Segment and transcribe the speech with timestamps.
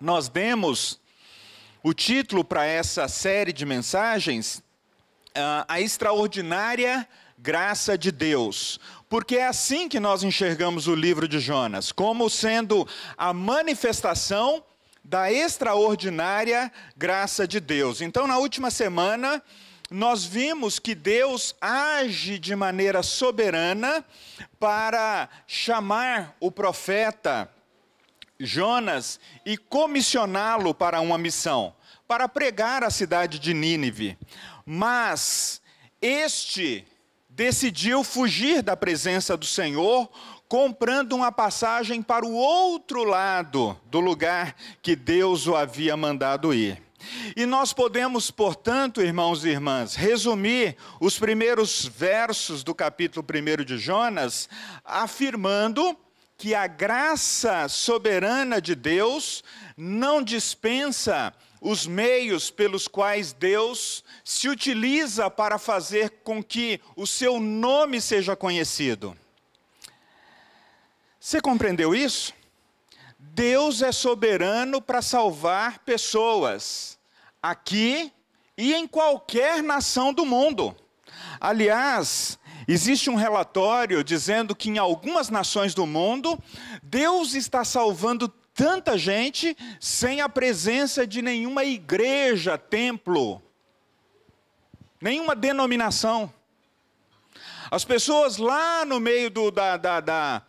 [0.00, 1.00] nós demos
[1.82, 4.62] o título para essa série de mensagens,
[5.36, 8.80] uh, A Extraordinária Graça de Deus.
[9.08, 12.86] Porque é assim que nós enxergamos o livro de Jonas, como sendo
[13.16, 14.64] a manifestação
[15.04, 18.00] da extraordinária graça de Deus.
[18.00, 19.40] Então, na última semana,
[19.88, 24.04] nós vimos que Deus age de maneira soberana
[24.58, 27.48] para chamar o profeta
[28.38, 31.74] Jonas e comissioná-lo para uma missão,
[32.06, 34.18] para pregar a cidade de Nínive.
[34.64, 35.60] Mas
[36.00, 36.86] este
[37.28, 40.10] decidiu fugir da presença do Senhor,
[40.48, 46.82] comprando uma passagem para o outro lado do lugar que Deus o havia mandado ir.
[47.36, 53.78] E nós podemos, portanto, irmãos e irmãs, resumir os primeiros versos do capítulo 1 de
[53.78, 54.48] Jonas,
[54.84, 55.96] afirmando
[56.36, 59.42] que a graça soberana de Deus
[59.76, 67.40] não dispensa os meios pelos quais Deus se utiliza para fazer com que o seu
[67.40, 69.16] nome seja conhecido.
[71.18, 72.34] Você compreendeu isso?
[73.18, 76.98] Deus é soberano para salvar pessoas,
[77.42, 78.12] aqui
[78.56, 80.76] e em qualquer nação do mundo.
[81.40, 82.38] Aliás,
[82.68, 86.36] Existe um relatório dizendo que em algumas nações do mundo,
[86.82, 93.40] Deus está salvando tanta gente sem a presença de nenhuma igreja, templo,
[95.00, 96.32] nenhuma denominação.
[97.70, 100.42] As pessoas lá no meio do, da, da, da,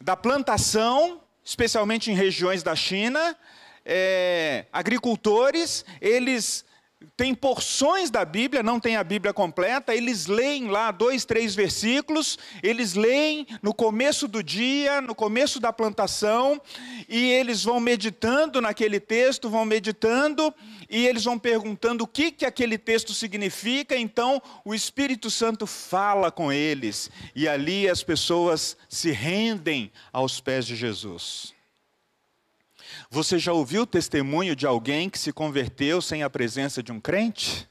[0.00, 3.36] da, plantação, especialmente em regiões da China,
[3.84, 6.64] é, agricultores, eles
[7.16, 12.38] tem porções da Bíblia, não tem a Bíblia completa, eles leem lá dois, três versículos,
[12.62, 16.60] eles leem no começo do dia, no começo da plantação,
[17.08, 20.54] e eles vão meditando naquele texto, vão meditando,
[20.88, 26.30] e eles vão perguntando o que, que aquele texto significa, então o Espírito Santo fala
[26.30, 31.54] com eles, e ali as pessoas se rendem aos pés de Jesus.
[33.12, 36.98] Você já ouviu o testemunho de alguém que se converteu sem a presença de um
[36.98, 37.68] crente?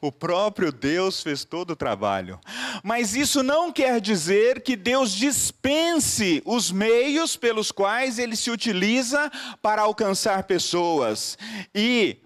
[0.00, 2.40] O próprio Deus fez todo o trabalho.
[2.82, 9.30] Mas isso não quer dizer que Deus dispense os meios pelos quais ele se utiliza
[9.62, 11.38] para alcançar pessoas.
[11.72, 12.16] E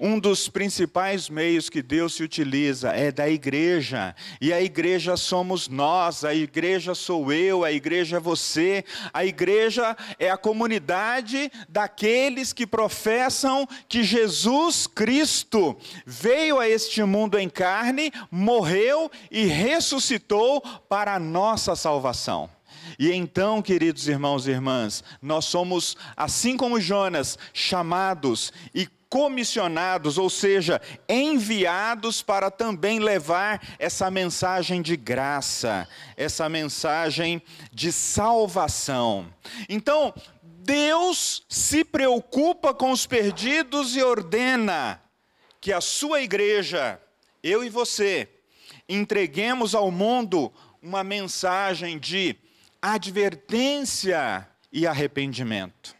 [0.00, 5.68] um dos principais meios que Deus se utiliza é da igreja, e a igreja somos
[5.68, 12.54] nós, a igreja sou eu, a igreja é você, a igreja é a comunidade daqueles
[12.54, 21.16] que professam que Jesus Cristo veio a este mundo em carne, morreu e ressuscitou para
[21.16, 22.48] a nossa salvação.
[22.98, 30.30] E então, queridos irmãos e irmãs, nós somos, assim como Jonas, chamados e comissionados, ou
[30.30, 39.26] seja, enviados para também levar essa mensagem de graça, essa mensagem de salvação.
[39.68, 45.02] Então, Deus se preocupa com os perdidos e ordena
[45.60, 47.00] que a sua igreja,
[47.42, 48.28] eu e você,
[48.88, 52.36] entreguemos ao mundo uma mensagem de
[52.80, 55.99] advertência e arrependimento.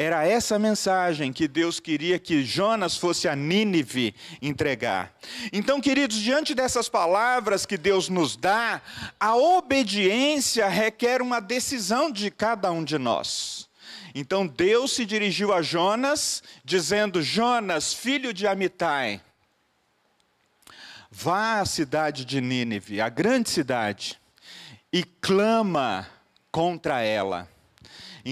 [0.00, 5.12] Era essa mensagem que Deus queria que Jonas fosse a Nínive entregar.
[5.52, 8.80] Então, queridos, diante dessas palavras que Deus nos dá,
[9.18, 13.68] a obediência requer uma decisão de cada um de nós.
[14.14, 19.20] Então Deus se dirigiu a Jonas, dizendo: Jonas, filho de Amitai,
[21.10, 24.16] vá à cidade de Nínive, a grande cidade,
[24.92, 26.08] e clama
[26.52, 27.48] contra ela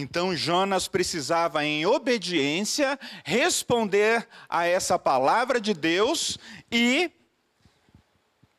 [0.01, 6.39] então Jonas precisava, em obediência, responder a essa palavra de Deus
[6.71, 7.11] e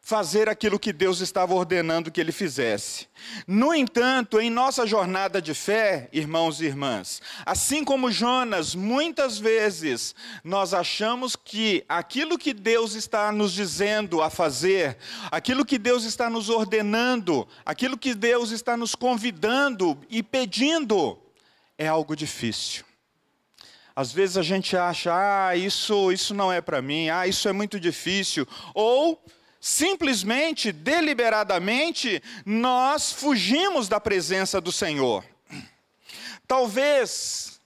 [0.08, 3.10] fazer aquilo que Deus estava ordenando que ele fizesse.
[3.46, 10.16] No entanto, em nossa jornada de fé, irmãos e irmãs, assim como Jonas, muitas vezes
[10.46, 14.98] nós achamos que aquilo que Deus está nos dizendo a fazer,
[15.30, 21.20] aquilo que Deus está nos ordenando, aquilo que Deus está nos convidando e pedindo,
[21.78, 22.84] é algo difícil.
[23.96, 27.52] Às vezes a gente acha, ah, isso, isso não é para mim, ah, isso é
[27.52, 28.48] muito difícil.
[28.74, 29.20] Ou,
[29.60, 35.26] simplesmente, deliberadamente, nós fugimos da presença do Senhor.
[36.48, 37.60] Talvez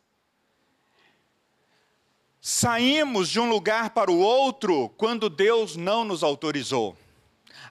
[2.40, 6.98] saímos de um lugar para o outro quando Deus não nos autorizou.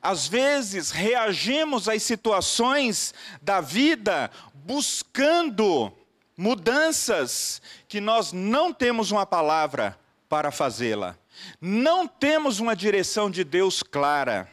[0.03, 5.93] Às vezes reagimos às situações da vida buscando
[6.41, 11.15] mudanças que nós não temos uma palavra para fazê-la,
[11.61, 14.51] não temos uma direção de Deus clara.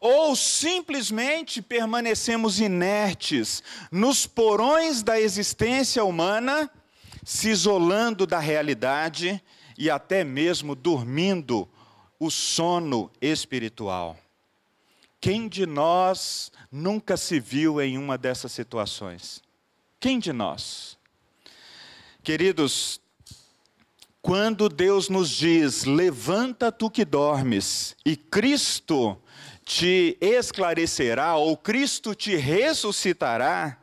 [0.00, 3.60] Ou simplesmente permanecemos inertes
[3.90, 6.70] nos porões da existência humana,
[7.24, 9.42] se isolando da realidade
[9.76, 11.68] e até mesmo dormindo
[12.20, 14.16] o sono espiritual.
[15.20, 19.42] Quem de nós nunca se viu em uma dessas situações?
[19.98, 20.99] Quem de nós?
[22.30, 23.00] Queridos,
[24.22, 29.20] quando Deus nos diz: levanta tu que dormes, e Cristo
[29.64, 33.79] te esclarecerá, ou Cristo te ressuscitará,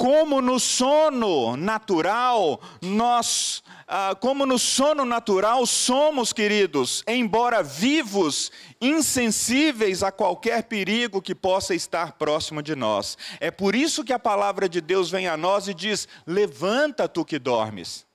[0.00, 8.50] como no sono natural, nós, ah, como no sono natural somos, queridos, embora vivos,
[8.80, 13.18] insensíveis a qualquer perigo que possa estar próximo de nós.
[13.40, 17.22] É por isso que a palavra de Deus vem a nós e diz: levanta tu
[17.22, 18.06] que dormes.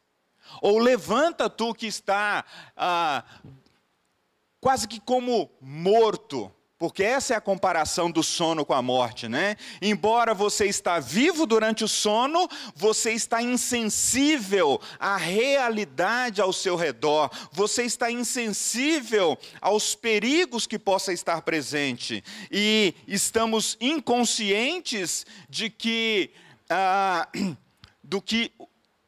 [0.64, 2.44] Ou levanta tu que está
[2.76, 3.24] ah,
[4.60, 9.56] quase que como morto, porque essa é a comparação do sono com a morte, né?
[9.82, 17.30] Embora você está vivo durante o sono, você está insensível à realidade ao seu redor,
[17.52, 26.32] você está insensível aos perigos que possa estar presente e estamos inconscientes de que
[26.70, 27.28] ah,
[28.04, 28.52] do que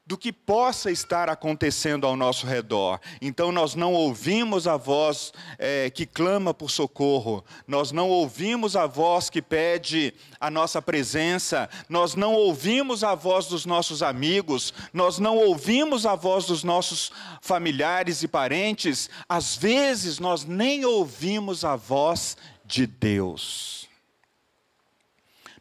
[0.08, 2.98] do que possa estar acontecendo ao nosso redor.
[3.22, 8.88] Então nós não ouvimos a voz é, que clama por socorro, nós não ouvimos a
[8.88, 15.20] voz que pede a nossa presença, nós não ouvimos a voz dos nossos amigos, nós
[15.20, 17.12] não ouvimos a voz dos nossos
[17.42, 23.90] familiares e parentes, às vezes nós nem ouvimos a voz de Deus.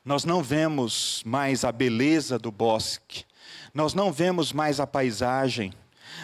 [0.04, 3.24] Nós não vemos mais a beleza do bosque,
[3.76, 5.70] nós não vemos mais a paisagem,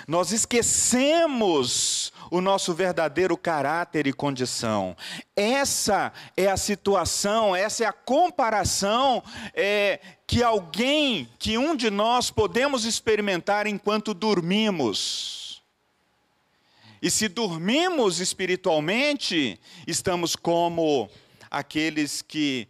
[0.08, 4.96] nós esquecemos o nosso verdadeiro caráter e condição.
[5.36, 9.22] Essa é a situação, essa é a comparação
[9.52, 15.62] é, que alguém, que um de nós podemos experimentar enquanto dormimos.
[17.02, 21.10] E se dormimos espiritualmente, estamos como
[21.50, 22.66] aqueles que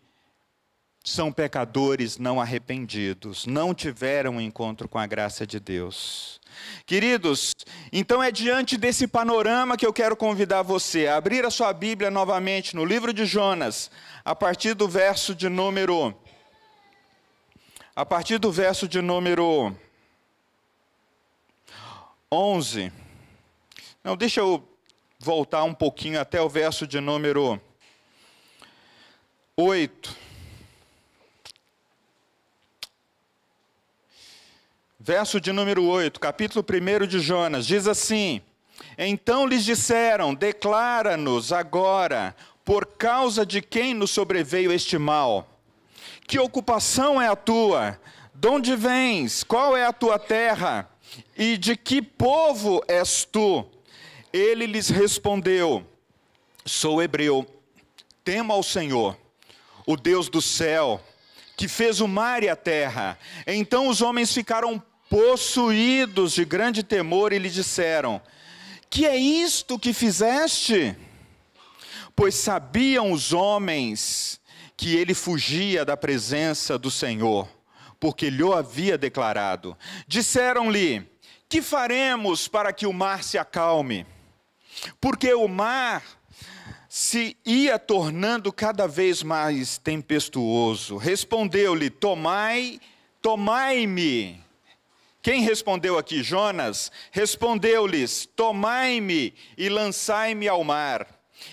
[1.05, 6.41] são pecadores não arrependidos, não tiveram um encontro com a graça de Deus.
[6.87, 7.55] Queridos,
[7.93, 12.11] então é diante desse panorama que eu quero convidar você a abrir a sua Bíblia
[12.11, 13.91] novamente no livro de Jonas,
[14.25, 16.15] a partir do verso de número
[17.95, 19.77] a partir do verso de número
[22.31, 22.91] 11.
[24.03, 24.67] Não, deixa eu
[25.19, 27.61] voltar um pouquinho até o verso de número
[29.55, 30.32] 8.
[35.05, 38.41] Verso de número 8, capítulo 1 de Jonas, diz assim:
[38.97, 45.59] Então lhes disseram: Declara-nos agora, por causa de quem nos sobreveio este mal.
[46.25, 48.01] Que ocupação é a tua?
[48.33, 49.43] De onde vens?
[49.43, 50.89] Qual é a tua terra?
[51.37, 53.67] E de que povo és tu?
[54.33, 55.85] Ele lhes respondeu:
[56.65, 57.45] Sou hebreu,
[58.23, 59.19] temo ao Senhor,
[59.85, 61.01] o Deus do céu,
[61.57, 63.19] que fez o mar e a terra.
[63.49, 64.81] Então os homens ficaram
[65.13, 68.19] possuídos de grande temor, e lhe disseram:
[68.89, 70.97] Que é isto que fizeste?
[72.17, 74.41] Pois sabiam os homens
[74.75, 77.47] que ele fugia da presença do Senhor,
[78.01, 79.77] porque lhe havia declarado.
[80.09, 81.07] Disseram-lhe:
[81.47, 84.07] Que faremos para que o mar se acalme?
[84.99, 86.03] Porque o mar
[86.89, 90.97] se ia tornando cada vez mais tempestuoso.
[90.97, 92.81] Respondeu-lhe: Tomai,
[93.21, 94.43] tomai-me
[95.23, 96.23] quem respondeu aqui?
[96.23, 101.07] Jonas respondeu-lhes: Tomai-me e lançai-me ao mar,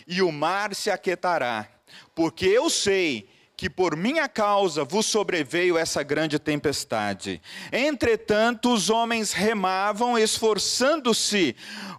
[0.08, 1.70] e o mar se aquietará,
[2.16, 7.42] porque eu sei que por minha causa vos sobreveio essa grande tempestade.
[7.74, 11.56] Entretanto, os homens remavam, esforçando-se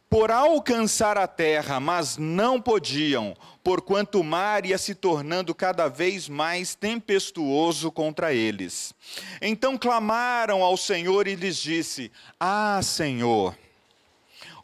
[0.09, 6.29] por alcançar a terra, mas não podiam, porquanto o mar ia se tornando cada vez
[6.29, 8.95] mais tempestuoso contra eles.
[9.41, 13.57] Então clamaram ao Senhor e lhes disse: Ah, Senhor,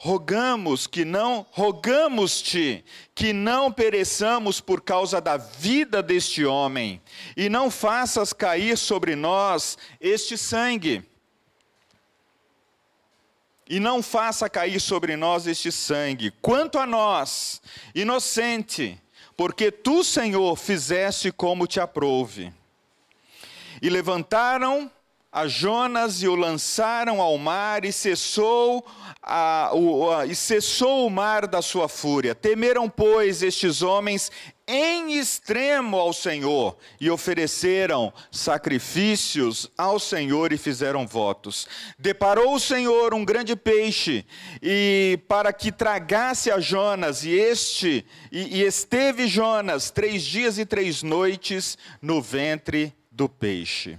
[0.00, 2.84] rogamos que não, rogamos-te
[3.14, 7.00] que não pereçamos por causa da vida deste homem,
[7.36, 11.04] e não faças cair sobre nós este sangue
[13.68, 16.32] e não faça cair sobre nós este sangue.
[16.40, 17.60] Quanto a nós,
[17.94, 19.00] inocente,
[19.36, 22.52] porque tu, Senhor, fizeste como te aprouve.
[23.82, 24.90] E levantaram
[25.36, 28.82] a Jonas e o lançaram ao mar e cessou
[29.22, 32.34] a, o, a, e cessou o mar da sua fúria.
[32.34, 34.32] Temeram, pois, estes homens
[34.66, 41.68] em extremo ao Senhor e ofereceram sacrifícios ao Senhor e fizeram votos.
[41.98, 44.24] Deparou o Senhor um grande peixe
[44.62, 50.64] e para que tragasse a Jonas e este e, e esteve Jonas três dias e
[50.64, 53.98] três noites no ventre do peixe.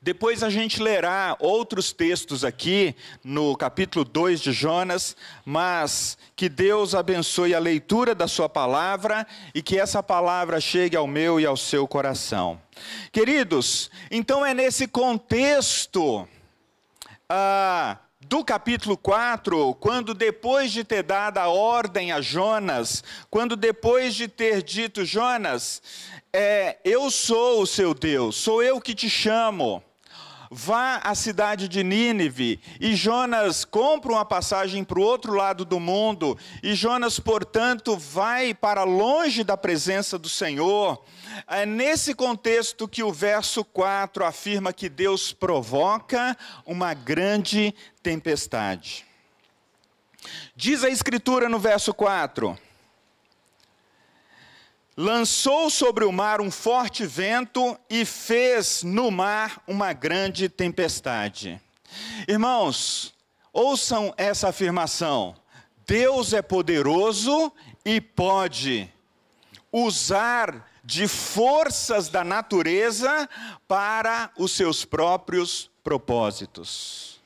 [0.00, 6.94] Depois a gente lerá outros textos aqui no capítulo 2 de Jonas, mas que Deus
[6.94, 11.56] abençoe a leitura da Sua palavra e que essa palavra chegue ao meu e ao
[11.56, 12.60] seu coração.
[13.12, 16.28] Queridos, então é nesse contexto.
[17.28, 24.14] Ah, do capítulo 4, quando depois de ter dado a ordem a Jonas, quando depois
[24.14, 25.82] de ter dito, Jonas,
[26.36, 29.80] é, eu sou o seu Deus, sou eu que te chamo.
[30.50, 32.60] Vá à cidade de Nínive.
[32.80, 36.36] E Jonas compra uma passagem para o outro lado do mundo.
[36.60, 41.04] E Jonas, portanto, vai para longe da presença do Senhor.
[41.46, 46.36] É nesse contexto que o verso 4 afirma que Deus provoca
[46.66, 47.72] uma grande
[48.02, 49.06] tempestade.
[50.56, 52.58] Diz a Escritura no verso 4:
[54.96, 61.60] lançou sobre o mar um forte vento e fez no mar uma grande tempestade.
[62.28, 63.14] Irmãos,
[63.52, 65.34] ouçam essa afirmação:
[65.86, 67.52] Deus é poderoso
[67.84, 68.90] e pode
[69.72, 73.28] usar de forças da natureza
[73.66, 77.20] para os seus próprios propósitos.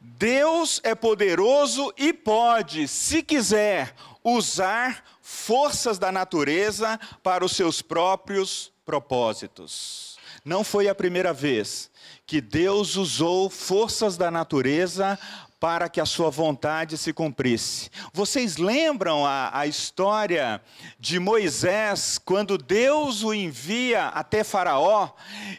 [0.00, 8.70] Deus é poderoso e pode, se quiser, usar forças da natureza para os seus próprios
[8.84, 10.16] propósitos.
[10.44, 11.90] Não foi a primeira vez
[12.26, 15.18] que Deus usou forças da natureza
[15.58, 17.88] para que a sua vontade se cumprisse.
[18.12, 20.60] Vocês lembram a, a, história
[20.98, 25.10] de Moisés, quando Deus o envia até Faraó,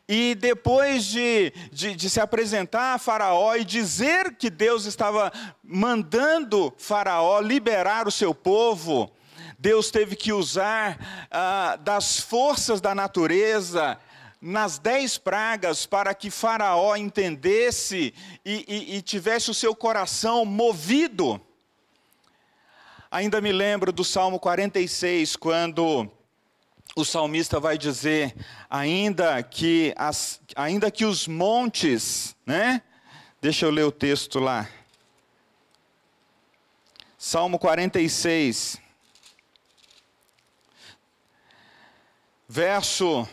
[0.07, 5.31] e depois de, de, de se apresentar a Faraó e dizer que Deus estava
[5.63, 9.09] mandando Faraó liberar o seu povo,
[9.63, 13.97] Deus teve que usar ah, das forças da natureza
[14.41, 21.39] nas dez pragas para que Faraó entendesse e, e, e tivesse o seu coração movido.
[23.09, 26.11] Ainda me lembro do Salmo 46, quando
[26.93, 28.35] o salmista vai dizer:
[28.69, 32.81] ainda que, as, ainda que os montes, né?
[33.39, 34.67] Deixa eu ler o texto lá.
[37.17, 38.82] Salmo 46,
[42.53, 43.27] verso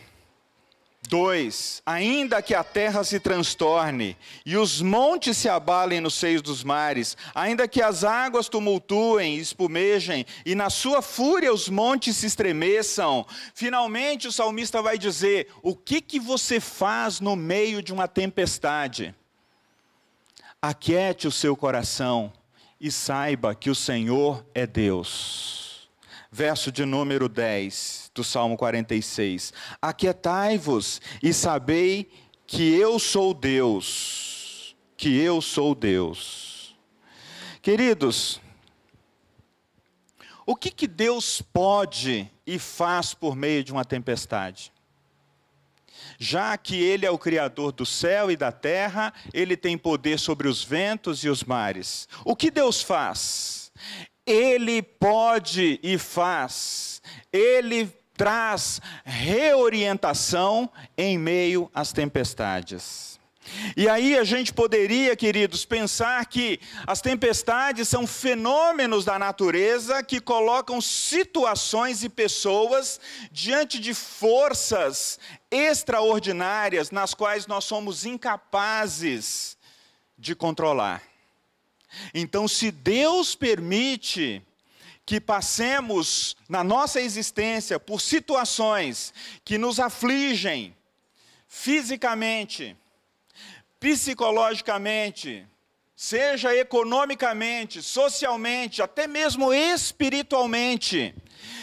[1.11, 6.65] 2: Ainda que a terra se transtorne e os montes se abalem nos seios dos
[6.65, 12.27] mares, ainda que as águas tumultuem e espumejem e na sua fúria os montes se
[12.27, 18.09] estremeçam, finalmente o salmista vai dizer: O que que você faz no meio de uma
[18.09, 19.15] tempestade?
[20.63, 22.33] Aquiete o seu coração
[22.81, 25.61] e saiba que o Senhor é Deus
[26.31, 29.53] verso de número 10 do Salmo 46.
[29.81, 32.11] Aquietai-vos e sabei
[32.47, 36.77] que eu sou Deus, que eu sou Deus.
[37.63, 38.41] Queridos,
[40.45, 44.73] o que, que Deus pode e faz por meio de uma tempestade?
[46.19, 50.49] Já que Ele é o Criador do céu e da terra, Ele tem poder sobre
[50.49, 52.09] os ventos e os mares.
[52.25, 53.71] O que Deus faz?
[54.27, 57.01] Ele pode e faz,
[57.33, 63.19] ele traz reorientação em meio às tempestades.
[63.75, 70.21] E aí a gente poderia, queridos, pensar que as tempestades são fenômenos da natureza que
[70.21, 73.01] colocam situações e pessoas
[73.33, 75.19] diante de forças
[75.51, 79.57] extraordinárias nas quais nós somos incapazes
[80.19, 81.03] de controlar.
[82.13, 84.43] Então, se Deus permite
[85.11, 89.13] que passemos na nossa existência por situações
[89.45, 90.73] que nos afligem
[91.49, 92.77] fisicamente,
[93.81, 95.45] psicologicamente,
[95.97, 101.13] seja economicamente, socialmente, até mesmo espiritualmente,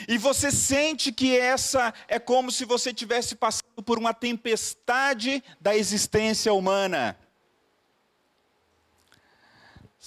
[0.10, 5.74] e você sente que essa é como se você tivesse passado por uma tempestade da
[5.74, 7.18] existência humana.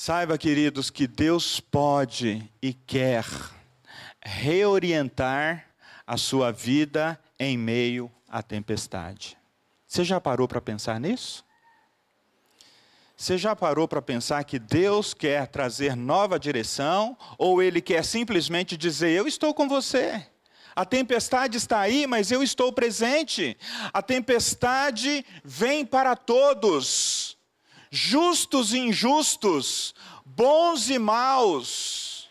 [0.03, 3.23] Saiba, queridos, que Deus pode e quer
[4.23, 5.67] reorientar
[6.07, 9.37] a sua vida em meio à tempestade.
[9.87, 11.45] Você já parou para pensar nisso?
[13.15, 18.79] Você já parou para pensar que Deus quer trazer nova direção ou ele quer simplesmente
[18.79, 20.27] dizer: Eu estou com você?
[20.75, 23.55] A tempestade está aí, mas eu estou presente.
[23.93, 27.37] A tempestade vem para todos,
[27.91, 29.95] justos e injustos,
[30.25, 32.31] bons e maus.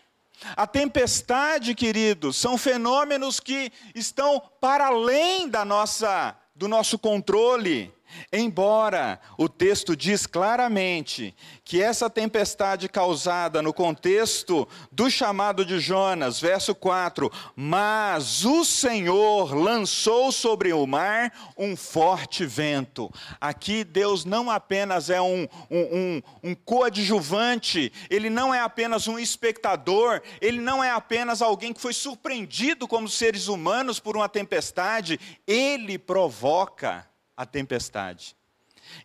[0.56, 7.92] A tempestade, queridos, são fenômenos que estão para além da nossa do nosso controle.
[8.32, 16.40] Embora o texto diz claramente que essa tempestade causada no contexto do chamado de Jonas,
[16.40, 23.10] verso 4, mas o Senhor lançou sobre o mar um forte vento.
[23.40, 29.18] Aqui Deus não apenas é um, um, um, um coadjuvante, ele não é apenas um
[29.18, 35.18] espectador, ele não é apenas alguém que foi surpreendido como seres humanos por uma tempestade,
[35.46, 37.09] ele provoca
[37.40, 38.36] a tempestade.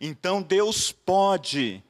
[0.01, 1.81] Então Deus pode,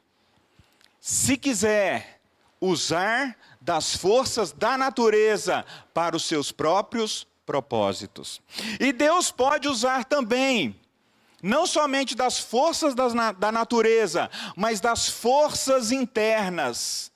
[1.00, 2.20] se quiser,
[2.60, 8.40] usar das forças da natureza para os seus próprios propósitos.
[8.78, 10.78] E Deus pode usar também,
[11.42, 17.10] não somente das forças da natureza, mas das forças internas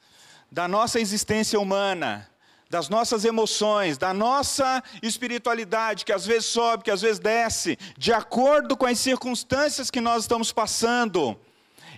[0.50, 2.28] da nossa existência humana,
[2.70, 8.12] das nossas emoções, da nossa espiritualidade, que às vezes sobe, que às vezes desce, de
[8.12, 11.36] acordo com as circunstâncias que nós estamos passando.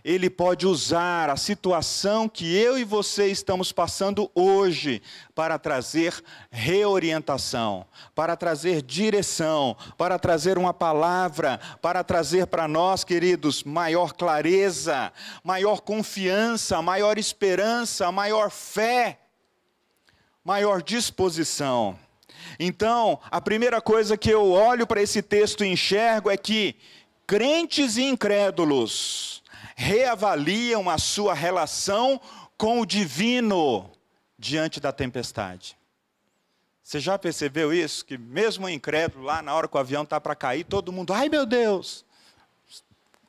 [0.05, 5.01] Ele pode usar a situação que eu e você estamos passando hoje
[5.33, 6.13] para trazer
[6.51, 15.13] reorientação, para trazer direção, para trazer uma palavra, para trazer para nós, queridos, maior clareza,
[15.45, 19.22] maior confiança, maior esperança, maior fé
[20.45, 21.99] maior disposição.
[22.59, 26.77] Então, a primeira coisa que eu olho para esse texto e enxergo é que
[27.27, 29.43] crentes e incrédulos
[29.77, 32.21] reavaliam a sua relação
[32.57, 33.91] com o divino
[34.39, 35.77] diante da tempestade.
[36.83, 38.05] Você já percebeu isso?
[38.05, 41.13] Que mesmo o incrédulo, lá na hora que o avião está para cair, todo mundo,
[41.13, 42.05] ai meu Deus,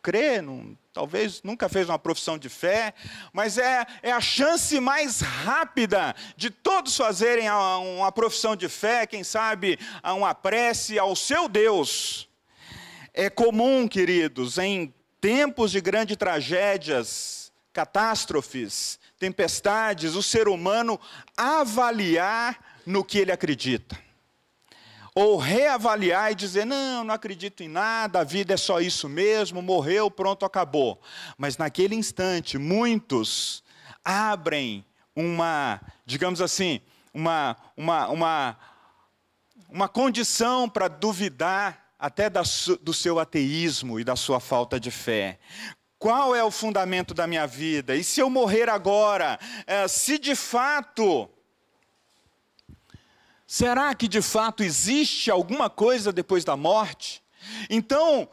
[0.03, 2.93] crê, não, talvez nunca fez uma profissão de fé,
[3.31, 9.23] mas é, é a chance mais rápida de todos fazerem uma profissão de fé, quem
[9.23, 12.27] sabe uma prece ao seu Deus.
[13.13, 20.99] É comum, queridos, em tempos de grandes tragédias, catástrofes, tempestades, o ser humano
[21.37, 23.97] avaliar no que ele acredita
[25.15, 29.61] ou reavaliar e dizer: não, não acredito em nada, a vida é só isso mesmo,
[29.61, 31.01] morreu, pronto, acabou.
[31.37, 33.63] Mas naquele instante, muitos
[34.03, 36.81] abrem uma, digamos assim,
[37.13, 38.57] uma, uma, uma,
[39.69, 42.41] uma condição para duvidar até da,
[42.81, 45.39] do seu ateísmo e da sua falta de fé.
[45.97, 47.95] Qual é o fundamento da minha vida?
[47.95, 49.39] E se eu morrer agora?
[49.65, 51.29] É, se de fato
[53.53, 57.21] Será que de fato existe alguma coisa depois da morte?
[57.69, 58.27] Então,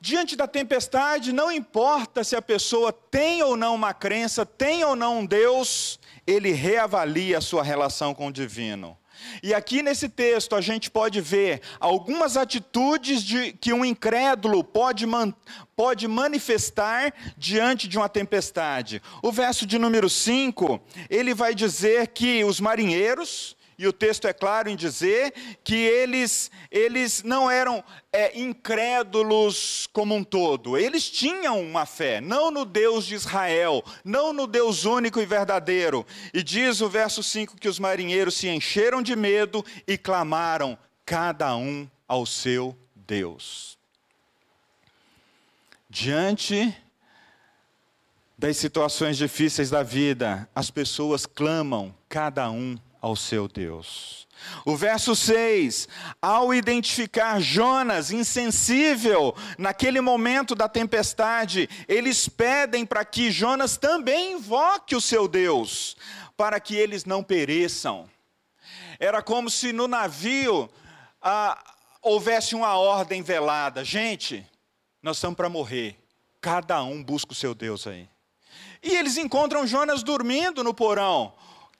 [0.00, 4.96] diante da tempestade, não importa se a pessoa tem ou não uma crença, tem ou
[4.96, 8.96] não um Deus, ele reavalia a sua relação com o divino.
[9.42, 15.04] E aqui nesse texto a gente pode ver algumas atitudes de, que um incrédulo pode,
[15.04, 15.34] man,
[15.76, 19.02] pode manifestar diante de uma tempestade.
[19.22, 20.80] O verso de número 5,
[21.10, 26.52] ele vai dizer que os marinheiros, e o texto é claro em dizer que eles,
[26.70, 33.04] eles não eram é, incrédulos como um todo, eles tinham uma fé, não no Deus
[33.04, 36.06] de Israel, não no Deus único e verdadeiro.
[36.32, 41.56] E diz o verso 5 que os marinheiros se encheram de medo e clamaram, cada
[41.56, 43.76] um ao seu Deus.
[45.90, 46.72] Diante
[48.38, 54.28] das situações difíceis da vida, as pessoas clamam, cada um ao seu Deus.
[54.64, 55.88] O verso 6,
[56.20, 64.94] ao identificar Jonas insensível naquele momento da tempestade, eles pedem para que Jonas também invoque
[64.96, 65.96] o seu Deus,
[66.36, 68.08] para que eles não pereçam.
[68.98, 70.70] Era como se no navio
[71.20, 71.58] ah,
[72.00, 74.46] houvesse uma ordem velada: gente,
[75.02, 75.98] nós estamos para morrer,
[76.40, 78.08] cada um busca o seu Deus aí.
[78.82, 81.32] E eles encontram Jonas dormindo no porão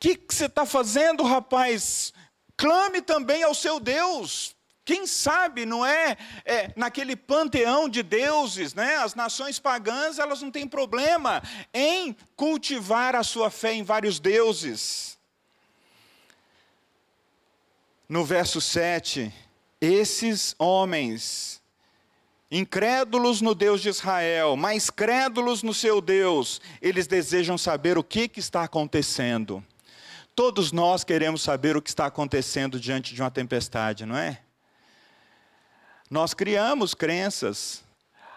[0.02, 2.12] que, você está fazendo, rapaz?
[2.56, 4.56] Clame também ao seu Deus.
[4.84, 8.96] Quem sabe, não é, é, naquele panteão de deuses, né?
[8.96, 11.40] As nações pagãs, elas não têm problema
[11.72, 15.16] em cultivar a sua fé em vários deuses.
[18.08, 19.32] No verso 7,
[19.80, 21.62] esses homens
[22.50, 28.26] incrédulos no Deus de Israel, mas crédulos no seu Deus, eles desejam saber o que,
[28.26, 29.64] que está acontecendo.
[30.34, 34.40] Todos nós queremos saber o que está acontecendo diante de uma tempestade, não é?
[36.10, 37.82] Nós criamos crenças,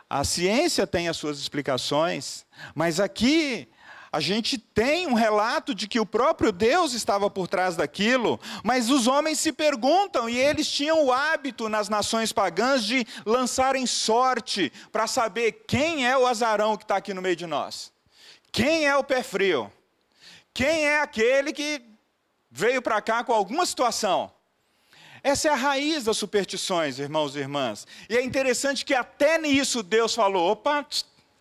[0.10, 3.68] a ciência tem as suas explicações, mas aqui
[4.12, 8.90] a gente tem um relato de que o próprio Deus estava por trás daquilo, mas
[8.90, 14.72] os homens se perguntam, e eles tinham o hábito nas nações pagãs de lançarem sorte
[14.92, 17.92] para saber quem é o azarão que está aqui no meio de nós,
[18.52, 19.70] quem é o pé frio,
[20.56, 21.84] quem é aquele que
[22.50, 24.32] veio para cá com alguma situação.
[25.22, 27.86] Essa é a raiz das superstições, irmãos e irmãs.
[28.10, 30.84] E é interessante que até nisso Deus falou: opa,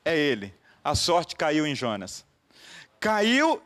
[0.04, 0.54] é ele.
[0.82, 2.26] A sorte caiu em Jonas
[3.04, 3.62] caiu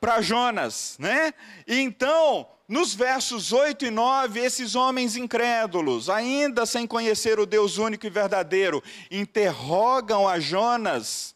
[0.00, 1.34] para Jonas, né?
[1.66, 7.78] E então, nos versos 8 e 9, esses homens incrédulos, ainda sem conhecer o Deus
[7.78, 8.80] único e verdadeiro,
[9.10, 11.34] interrogam a Jonas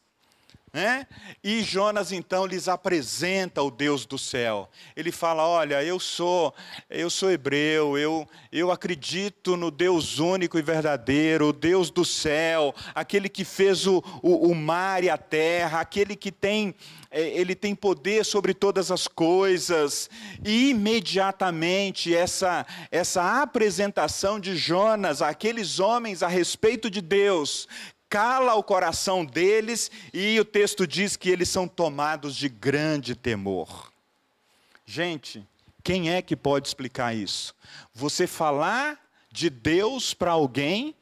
[0.72, 1.06] né?
[1.42, 4.68] E Jonas então lhes apresenta o Deus do céu.
[4.94, 6.54] Ele fala: "Olha, eu sou,
[6.88, 12.74] eu sou hebreu, eu eu acredito no Deus único e verdadeiro, o Deus do céu,
[12.94, 16.74] aquele que fez o, o, o mar e a terra, aquele que tem
[17.10, 20.08] é, ele tem poder sobre todas as coisas.
[20.44, 27.66] E imediatamente essa, essa apresentação de Jonas àqueles homens a respeito de Deus
[28.10, 33.92] cala o coração deles e o texto diz que eles são tomados de grande temor.
[34.84, 35.46] Gente,
[35.84, 37.54] quem é que pode explicar isso?
[37.94, 38.98] Você falar
[39.30, 40.92] de Deus para alguém,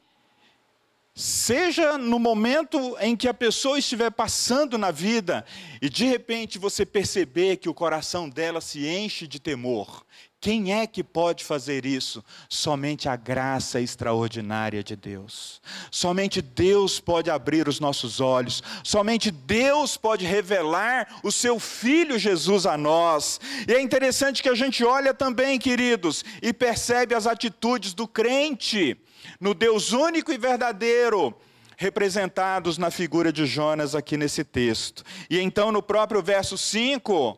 [1.15, 5.43] seja no momento em que a pessoa estiver passando na vida
[5.81, 10.05] e de repente você perceber que o coração dela se enche de temor,
[10.41, 12.23] quem é que pode fazer isso?
[12.47, 15.61] Somente a graça extraordinária de Deus.
[15.91, 18.63] Somente Deus pode abrir os nossos olhos.
[18.81, 23.41] Somente Deus pode revelar o seu Filho Jesus a nós.
[23.67, 28.97] E é interessante que a gente olha também, queridos, e percebe as atitudes do crente
[29.41, 31.35] no Deus único e verdadeiro
[31.75, 35.03] representados na figura de Jonas aqui nesse texto.
[35.29, 37.37] E então, no próprio verso 5,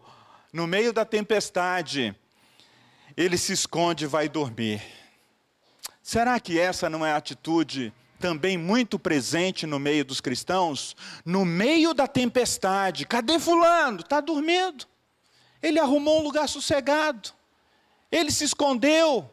[0.54, 2.16] no meio da tempestade,
[3.16, 4.82] ele se esconde e vai dormir.
[6.02, 10.96] Será que essa não é a atitude também muito presente no meio dos cristãos?
[11.26, 14.02] No meio da tempestade, cadê Fulano?
[14.02, 14.86] Está dormindo.
[15.62, 17.30] Ele arrumou um lugar sossegado.
[18.12, 19.30] Ele se escondeu,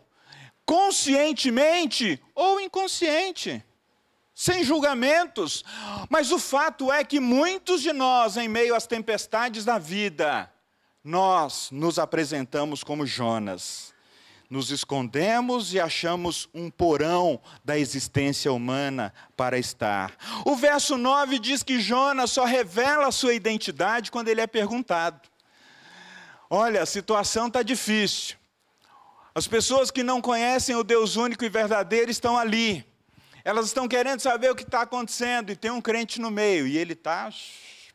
[0.65, 3.65] conscientemente ou inconsciente,
[4.35, 5.65] sem julgamentos.
[6.09, 10.51] Mas o fato é que muitos de nós, em meio às tempestades da vida,
[11.09, 13.95] nós nos apresentamos como Jonas.
[14.51, 20.15] Nos escondemos e achamos um porão da existência humana para estar.
[20.45, 25.29] O verso 9 diz que Jonas só revela a sua identidade quando ele é perguntado.
[26.51, 28.37] Olha, a situação está difícil.
[29.35, 32.85] As pessoas que não conhecem o Deus único e verdadeiro estão ali.
[33.45, 36.67] Elas estão querendo saber o que está acontecendo e tem um crente no meio.
[36.67, 37.31] E ele está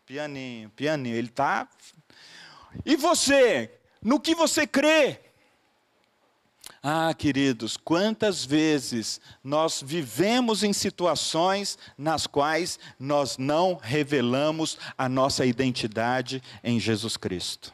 [0.06, 1.16] pianinho, pianinho.
[1.16, 1.68] Ele está
[2.86, 3.72] e você?
[4.02, 5.20] No que você crê?
[6.82, 15.46] Ah, queridos, quantas vezes nós vivemos em situações nas quais nós não revelamos a nossa
[15.46, 17.74] identidade em Jesus Cristo.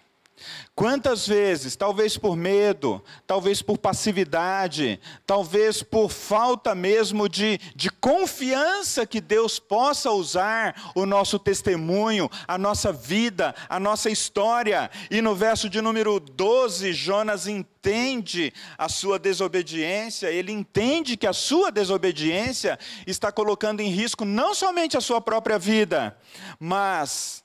[0.75, 9.05] Quantas vezes, talvez por medo, talvez por passividade, talvez por falta mesmo de, de confiança
[9.05, 14.89] que Deus possa usar o nosso testemunho, a nossa vida, a nossa história.
[15.11, 21.33] E no verso de número 12, Jonas entende a sua desobediência, ele entende que a
[21.33, 26.17] sua desobediência está colocando em risco não somente a sua própria vida,
[26.57, 27.43] mas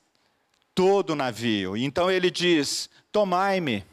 [0.75, 1.77] todo o navio.
[1.77, 3.83] Então ele diz: Tomai-me,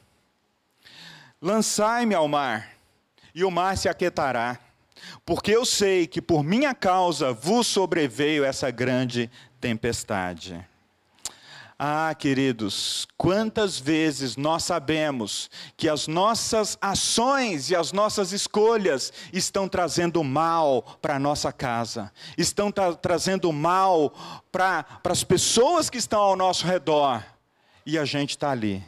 [1.40, 2.73] lançai-me ao mar,
[3.33, 4.59] e o mar se aquietará,
[5.25, 10.72] porque eu sei que por minha causa vos sobreveio essa grande tempestade.
[11.85, 19.68] Ah, queridos, quantas vezes nós sabemos que as nossas ações e as nossas escolhas estão
[19.68, 24.14] trazendo mal para a nossa casa, estão tra trazendo mal
[24.53, 27.21] para as pessoas que estão ao nosso redor,
[27.85, 28.81] e a gente está ali,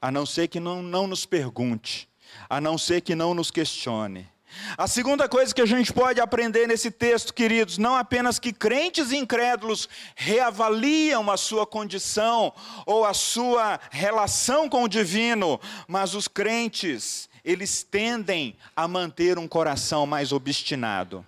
[0.00, 2.08] a não ser que não, não nos pergunte,
[2.48, 4.35] a não ser que não nos questione.
[4.76, 9.10] A segunda coisa que a gente pode aprender nesse texto, queridos, não apenas que crentes
[9.10, 12.52] e incrédulos reavaliam a sua condição
[12.84, 19.48] ou a sua relação com o divino, mas os crentes, eles tendem a manter um
[19.48, 21.24] coração mais obstinado.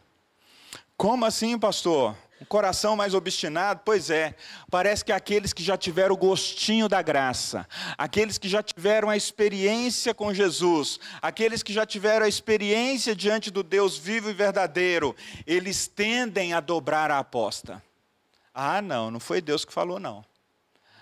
[0.97, 2.17] Como assim, pastor?
[2.41, 3.81] Um coração mais obstinado?
[3.85, 4.35] Pois é,
[4.71, 9.17] parece que aqueles que já tiveram o gostinho da graça, aqueles que já tiveram a
[9.17, 15.17] experiência com Jesus, aqueles que já tiveram a experiência diante do Deus vivo e verdadeiro,
[15.47, 17.83] eles tendem a dobrar a aposta.
[18.55, 20.25] Ah, não, não foi Deus que falou, não.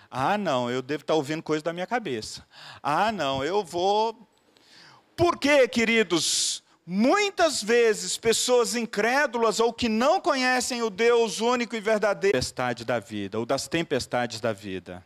[0.09, 2.45] Ah, não, eu devo estar ouvindo coisa da minha cabeça.
[2.81, 4.27] Ah, não, eu vou.
[5.15, 6.63] Por quê, queridos?
[6.89, 12.97] Muitas vezes, pessoas incrédulas ou que não conhecem o Deus único e verdadeiro, tempestade da
[12.97, 15.05] vida, ou das tempestades da vida.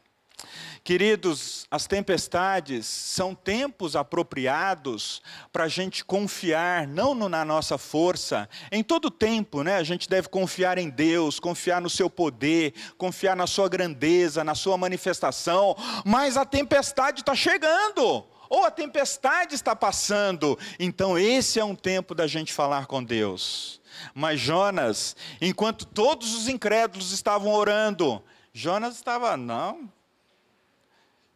[0.84, 8.84] Queridos, as tempestades são tempos apropriados para a gente confiar, não na nossa força, em
[8.84, 9.78] todo tempo, né?
[9.78, 14.54] A gente deve confiar em Deus, confiar no seu poder, confiar na sua grandeza, na
[14.54, 20.60] sua manifestação, mas a tempestade está chegando ou a tempestade está passando.
[20.78, 23.80] Então, esse é um tempo da gente falar com Deus.
[24.14, 29.90] Mas Jonas, enquanto todos os incrédulos estavam orando, Jonas estava, não,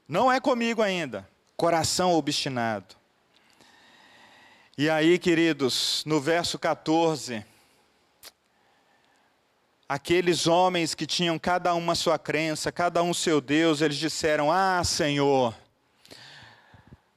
[0.06, 1.26] não é comigo ainda.
[1.56, 2.96] Coração obstinado.
[4.78, 7.46] E aí, queridos, no verso 14,
[9.88, 14.52] aqueles homens que tinham cada um a sua crença, cada um seu Deus, eles disseram:
[14.52, 15.56] Ah, Senhor,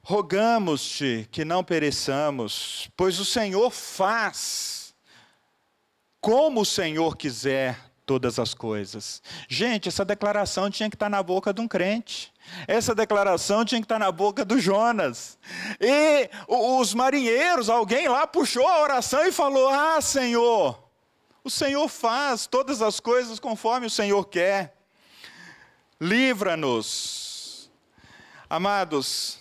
[0.09, 4.95] Rogamos-te que não pereçamos, pois o Senhor faz
[6.19, 9.21] como o Senhor quiser todas as coisas.
[9.47, 12.33] Gente, essa declaração tinha que estar na boca de um crente.
[12.67, 15.37] Essa declaração tinha que estar na boca do Jonas.
[15.79, 20.89] E os marinheiros, alguém lá puxou a oração e falou: Ah, Senhor,
[21.43, 24.75] o Senhor faz todas as coisas conforme o Senhor quer.
[26.01, 27.69] Livra-nos.
[28.49, 29.37] Amados,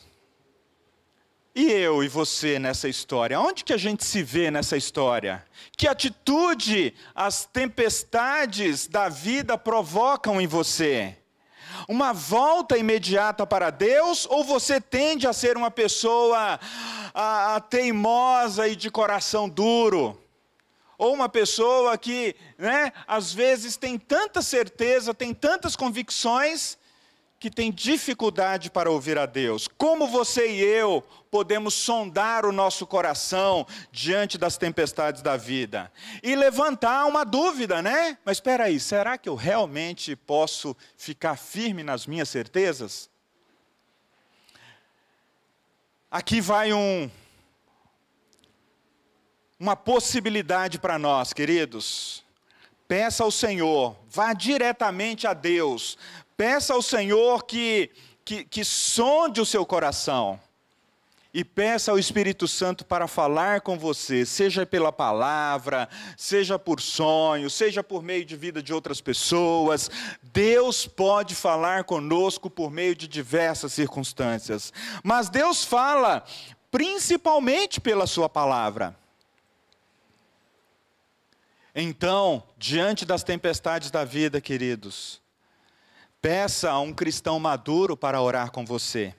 [1.59, 3.40] e eu e você nessa história?
[3.40, 5.44] Onde que a gente se vê nessa história?
[5.77, 11.16] Que atitude as tempestades da vida provocam em você?
[11.88, 16.61] Uma volta imediata para Deus ou você tende a ser uma pessoa
[17.12, 20.16] a, a teimosa e de coração duro?
[20.97, 26.78] Ou uma pessoa que, né, às vezes tem tanta certeza, tem tantas convicções,
[27.38, 29.68] que tem dificuldade para ouvir a Deus.
[29.68, 36.35] Como você e eu podemos sondar o nosso coração diante das tempestades da vida e
[36.35, 38.18] levantar uma dúvida, né?
[38.24, 43.09] Mas espera aí, será que eu realmente posso ficar firme nas minhas certezas?
[46.11, 47.11] Aqui vai um
[49.61, 52.24] uma possibilidade para nós, queridos.
[52.87, 55.98] Peça ao Senhor, vá diretamente a Deus,
[56.38, 57.90] Peça ao Senhor que,
[58.24, 60.40] que, que sonde o seu coração.
[61.35, 67.51] E peça ao Espírito Santo para falar com você, seja pela palavra, seja por sonho,
[67.51, 69.90] seja por meio de vida de outras pessoas.
[70.22, 74.72] Deus pode falar conosco por meio de diversas circunstâncias.
[75.03, 76.24] Mas Deus fala
[76.70, 78.96] principalmente pela Sua palavra.
[81.74, 85.20] Então, diante das tempestades da vida, queridos,
[86.20, 89.14] Peça a um cristão maduro para orar com você,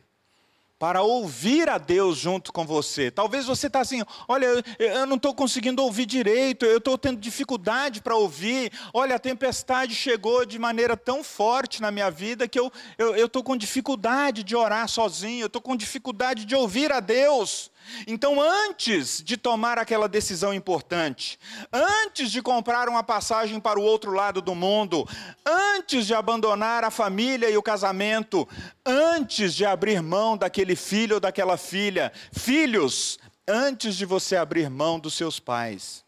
[0.78, 3.10] para ouvir a Deus junto com você.
[3.10, 8.02] Talvez você está assim, olha, eu não estou conseguindo ouvir direito, eu estou tendo dificuldade
[8.02, 8.70] para ouvir.
[8.94, 12.70] Olha, a tempestade chegou de maneira tão forte na minha vida que eu
[13.16, 17.72] estou com dificuldade de orar sozinho, eu estou com dificuldade de ouvir a Deus.
[18.08, 21.40] Então, antes de tomar aquela decisão importante,
[21.72, 25.08] antes de comprar uma passagem para o outro lado do mundo,
[25.46, 28.48] antes de abandonar a família e o casamento,
[28.86, 35.00] antes de abrir mão daquele filho ou daquela filha, filhos, antes de você abrir mão
[35.00, 36.04] dos seus pais,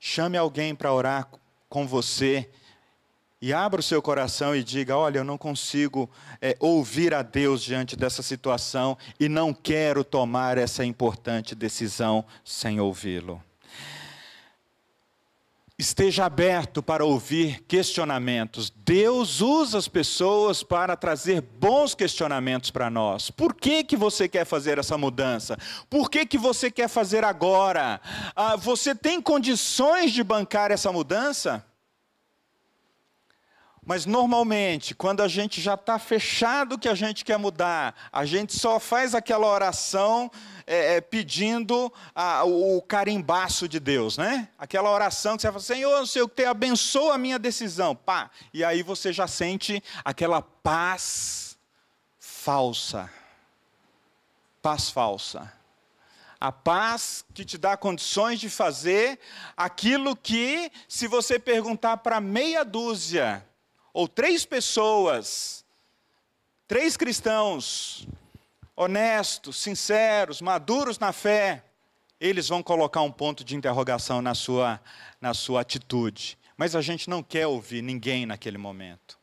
[0.00, 1.28] chame alguém para orar
[1.68, 2.48] com você
[3.40, 7.62] e abra o seu coração e diga: Olha, eu não consigo é, ouvir a Deus
[7.62, 13.42] diante dessa situação e não quero tomar essa importante decisão sem ouvi-lo.
[15.80, 18.68] Esteja aberto para ouvir questionamentos.
[18.68, 23.30] Deus usa as pessoas para trazer bons questionamentos para nós.
[23.30, 25.56] Por que, que você quer fazer essa mudança?
[25.88, 28.00] Por que, que você quer fazer agora?
[28.34, 31.64] Ah, você tem condições de bancar essa mudança?
[33.88, 38.54] Mas normalmente, quando a gente já está fechado que a gente quer mudar, a gente
[38.54, 40.30] só faz aquela oração
[40.66, 44.50] é, é, pedindo a, o carimbaço de Deus, né?
[44.58, 47.96] Aquela oração que você fala, Senhor, não sei o que, abençoa a minha decisão.
[47.96, 48.30] Pá!
[48.52, 51.56] E aí você já sente aquela paz
[52.18, 53.10] falsa.
[54.60, 55.50] Paz falsa.
[56.38, 59.18] A paz que te dá condições de fazer
[59.56, 63.47] aquilo que, se você perguntar para meia dúzia
[63.98, 65.64] ou três pessoas,
[66.68, 68.06] três cristãos
[68.76, 71.64] honestos, sinceros, maduros na fé,
[72.20, 74.80] eles vão colocar um ponto de interrogação na sua,
[75.20, 76.38] na sua atitude.
[76.56, 79.18] Mas a gente não quer ouvir ninguém naquele momento.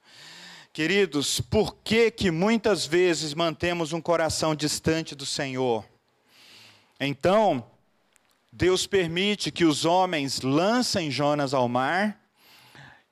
[0.74, 5.86] Queridos, por que que muitas vezes mantemos um coração distante do Senhor?
[7.00, 7.66] Então,
[8.52, 12.20] Deus permite que os homens lancem Jonas ao mar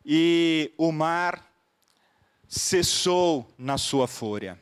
[0.06, 1.52] e o mar
[2.53, 4.59] cessou na sua fúria.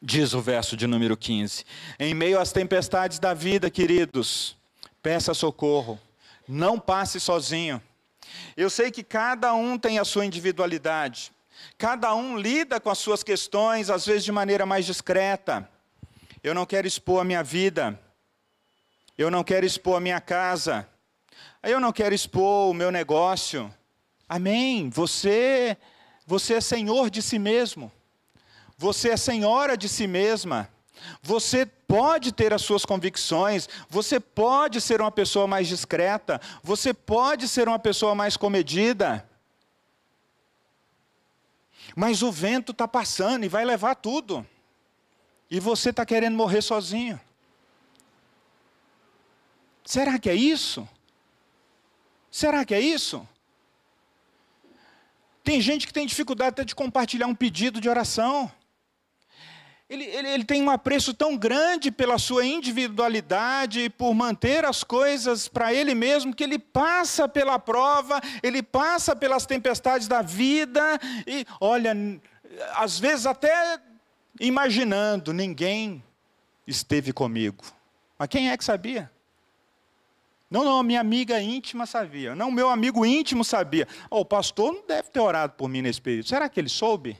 [0.00, 1.64] Diz o verso de número 15:
[1.96, 4.56] Em meio às tempestades da vida, queridos,
[5.00, 5.98] peça socorro,
[6.48, 7.80] não passe sozinho.
[8.56, 11.30] Eu sei que cada um tem a sua individualidade,
[11.78, 15.68] cada um lida com as suas questões, às vezes de maneira mais discreta.
[16.42, 17.98] Eu não quero expor a minha vida.
[19.16, 20.88] Eu não quero expor a minha casa.
[21.62, 23.72] Eu não quero expor o meu negócio.
[24.28, 24.90] Amém.
[24.90, 25.76] Você
[26.26, 27.90] você é senhor de si mesmo.
[28.76, 30.68] Você é senhora de si mesma.
[31.20, 37.48] Você pode ter as suas convicções, você pode ser uma pessoa mais discreta, você pode
[37.48, 39.28] ser uma pessoa mais comedida.
[41.94, 44.46] Mas o vento está passando e vai levar tudo.
[45.50, 47.20] E você está querendo morrer sozinho.
[49.84, 50.88] Será que é isso?
[52.30, 53.28] Será que é isso?
[55.42, 58.50] Tem gente que tem dificuldade até de compartilhar um pedido de oração.
[59.92, 65.48] Ele, ele, ele, tem um apreço tão grande pela sua individualidade, por manter as coisas
[65.48, 71.44] para ele mesmo, que ele passa pela prova, ele passa pelas tempestades da vida, e
[71.60, 71.94] olha,
[72.76, 73.78] às vezes até
[74.40, 76.02] imaginando, ninguém
[76.66, 77.62] esteve comigo.
[78.18, 79.11] Mas quem é que sabia?
[80.52, 82.34] Não, não, minha amiga íntima sabia.
[82.34, 83.88] Não, meu amigo íntimo sabia.
[84.10, 86.28] Oh, o pastor não deve ter orado por mim nesse período.
[86.28, 87.16] Será que ele soube?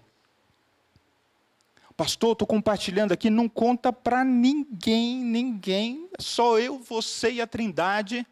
[1.97, 8.27] Pastor, estou compartilhando aqui, não conta para ninguém, ninguém, só eu, você e a Trindade.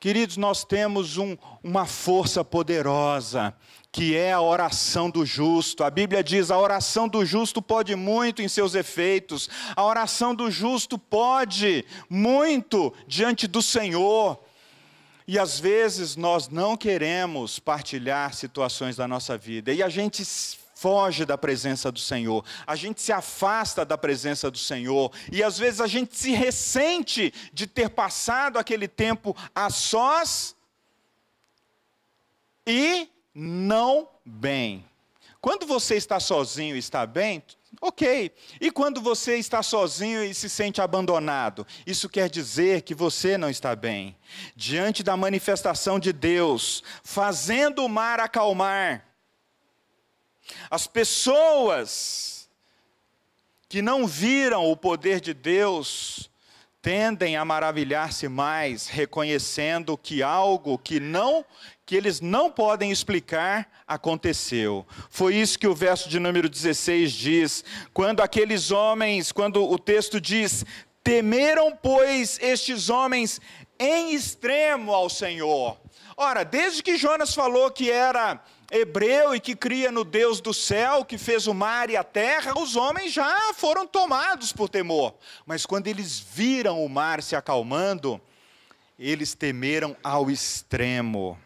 [0.00, 3.52] Queridos, nós temos um, uma força poderosa,
[3.90, 5.82] que é a oração do justo.
[5.82, 10.52] A Bíblia diz: a oração do justo pode muito em seus efeitos, a oração do
[10.52, 14.38] justo pode muito diante do Senhor.
[15.26, 20.24] E às vezes nós não queremos partilhar situações da nossa vida, e a gente
[20.78, 25.58] foge da presença do Senhor, a gente se afasta da presença do Senhor, e às
[25.58, 30.54] vezes a gente se ressente de ter passado aquele tempo a sós
[32.64, 34.84] e não bem.
[35.40, 37.42] Quando você está sozinho e está bem,
[37.80, 38.32] ok.
[38.60, 43.50] E quando você está sozinho e se sente abandonado, isso quer dizer que você não
[43.50, 44.16] está bem.
[44.54, 49.07] Diante da manifestação de Deus, fazendo o mar acalmar,
[50.70, 52.48] as pessoas
[53.68, 56.30] que não viram o poder de Deus
[56.80, 61.44] tendem a maravilhar-se mais, reconhecendo que algo que não
[61.84, 64.86] que eles não podem explicar aconteceu.
[65.08, 70.20] Foi isso que o verso de número 16 diz, quando aqueles homens, quando o texto
[70.20, 70.64] diz:
[71.02, 73.40] "Temeram, pois, estes homens
[73.78, 75.78] em extremo ao Senhor".
[76.16, 81.04] Ora, desde que Jonas falou que era hebreu e que cria no Deus do céu,
[81.04, 85.14] que fez o mar e a terra, os homens já foram tomados por temor.
[85.46, 88.20] Mas quando eles viram o mar se acalmando,
[88.98, 91.38] eles temeram ao extremo.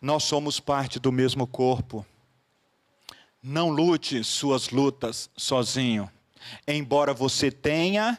[0.00, 2.04] Nós somos parte do mesmo corpo.
[3.42, 6.10] Não lute suas lutas sozinho,
[6.66, 8.18] embora você tenha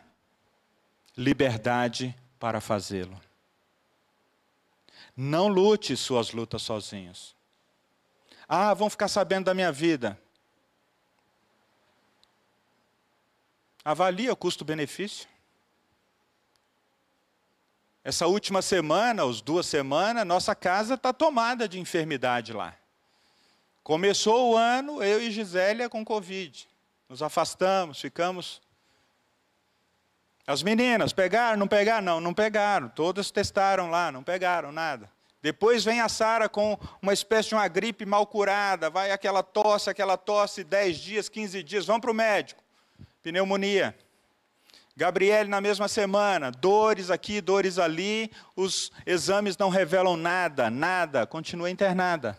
[1.15, 3.19] liberdade para fazê-lo.
[5.15, 7.36] Não lute suas lutas sozinhos.
[8.47, 10.17] Ah, vão ficar sabendo da minha vida.
[13.83, 15.27] Avalie o custo-benefício.
[18.03, 22.73] Essa última semana, as duas semanas, nossa casa está tomada de enfermidade lá.
[23.83, 26.67] Começou o ano, eu e Gisélia com Covid.
[27.09, 28.61] Nos afastamos, ficamos.
[30.45, 32.05] As meninas, pegaram, não pegaram?
[32.05, 32.87] Não, não pegaram.
[32.87, 35.09] Todas testaram lá, não pegaram nada.
[35.47, 39.89] Depois vem a Sara com uma espécie de uma gripe mal curada, vai aquela tosse,
[39.89, 42.61] aquela tosse, 10 dias, 15 dias, vamos para o médico.
[43.23, 43.95] Pneumonia.
[44.93, 51.69] Gabriele na mesma semana, dores aqui, dores ali, os exames não revelam nada, nada, continua
[51.69, 52.37] internada.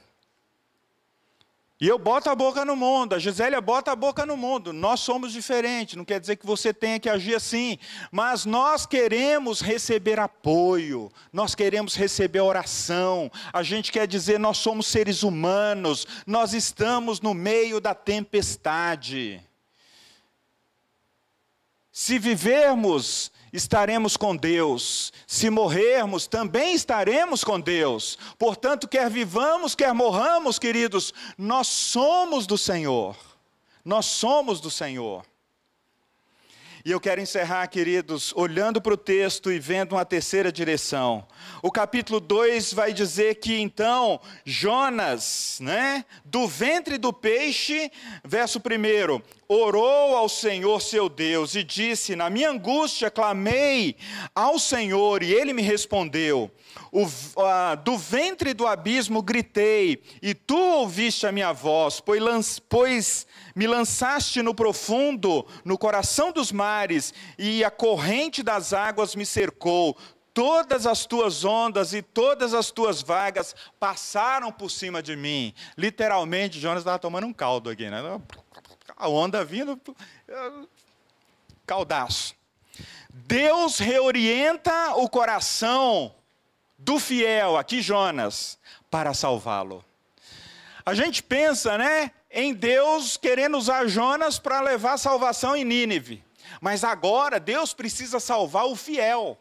[1.81, 4.73] E eu boto a boca no mundo, a Gisélia bota a boca no mundo.
[4.73, 7.79] Nós somos diferentes, não quer dizer que você tenha que agir assim,
[8.11, 13.31] mas nós queremos receber apoio, nós queremos receber oração.
[13.53, 19.41] A gente quer dizer, nós somos seres humanos, nós estamos no meio da tempestade.
[21.93, 25.13] Se vivermos estaremos com Deus.
[25.27, 28.19] Se morrermos, também estaremos com Deus.
[28.39, 33.17] Portanto, quer vivamos, quer morramos, queridos, nós somos do Senhor.
[33.85, 35.25] Nós somos do Senhor.
[36.85, 41.27] E eu quero encerrar, queridos, olhando para o texto e vendo uma terceira direção.
[41.61, 47.91] O capítulo 2 vai dizer que então Jonas, né, do ventre do peixe,
[48.25, 53.97] verso 1, orou ao Senhor seu Deus e disse: Na minha angústia clamei
[54.33, 56.51] ao Senhor e ele me respondeu.
[56.91, 57.07] O,
[57.85, 64.43] do ventre do abismo gritei, e tu ouviste a minha voz, pois, pois me lançaste
[64.43, 69.97] no profundo, no coração dos mares, e a corrente das águas me cercou.
[70.33, 75.53] Todas as tuas ondas e todas as tuas vagas passaram por cima de mim.
[75.77, 78.01] Literalmente, Jonas estava tomando um caldo aqui, né?
[78.97, 79.81] A onda vindo,
[81.67, 82.35] caldaço.
[83.11, 86.15] Deus reorienta o coração
[86.89, 88.59] do fiel, aqui Jonas,
[88.91, 89.85] para salvá-lo.
[90.87, 96.25] A gente pensa, né, em Deus querendo usar Jonas para levar salvação em Nínive.
[96.63, 99.39] Mas agora Deus precisa salvar o fiel.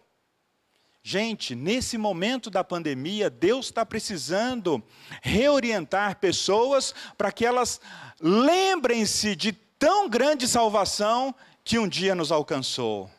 [1.01, 4.83] Gente, nesse momento da pandemia, Deus está precisando
[5.21, 7.79] reorientar pessoas para que elas
[8.19, 11.33] lembrem-se de tão grande salvação
[11.63, 13.09] que um dia nos alcançou.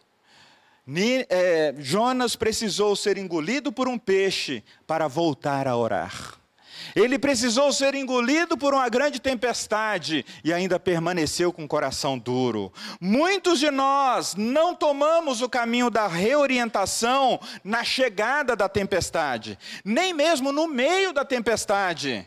[1.29, 6.39] É, Jonas precisou ser engolido por um peixe para voltar a orar.
[6.97, 12.73] Ele precisou ser engolido por uma grande tempestade e ainda permaneceu com o coração duro.
[13.01, 20.53] Muitos de nós não tomamos o caminho da reorientação na chegada da tempestade, nem mesmo
[20.53, 22.27] no meio da tempestade.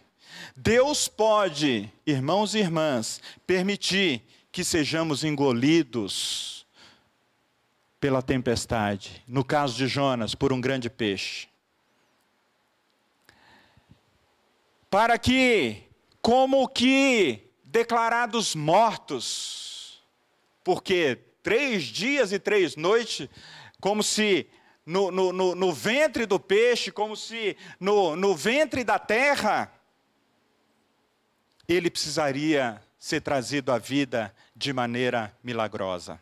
[0.55, 6.60] Deus pode, irmãos e irmãs, permitir que sejamos engolidos
[8.01, 11.47] pela tempestade, no caso de Jonas, por um grande peixe.
[14.89, 15.83] Para que,
[16.19, 20.03] como que declarados mortos,
[20.63, 23.29] porque três dias e três noites,
[23.79, 24.49] como se
[24.83, 29.71] no, no, no, no ventre do peixe, como se no, no ventre da terra,
[31.67, 36.19] ele precisaria ser trazido à vida de maneira milagrosa.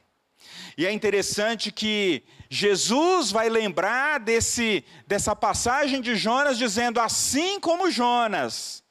[0.77, 7.91] E é interessante que Jesus vai lembrar desse, dessa passagem de Jonas, dizendo: Assim como
[7.91, 8.83] Jonas,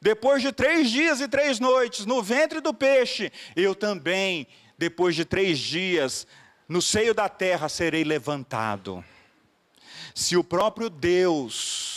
[0.00, 4.46] depois de três dias e três noites no ventre do peixe, eu também,
[4.78, 6.26] depois de três dias,
[6.68, 9.04] no seio da terra serei levantado.
[10.14, 11.89] Se o próprio Deus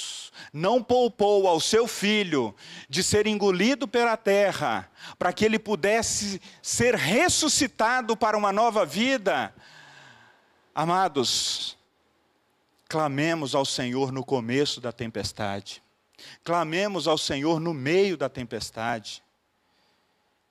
[0.53, 2.55] não poupou ao seu filho
[2.87, 4.87] de ser engolido pela terra,
[5.17, 9.51] para que ele pudesse ser ressuscitado para uma nova vida.
[10.75, 11.75] Amados,
[12.87, 15.81] clamemos ao Senhor no começo da tempestade,
[16.43, 19.23] clamemos ao Senhor no meio da tempestade.